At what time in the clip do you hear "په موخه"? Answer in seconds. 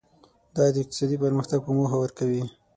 1.63-1.97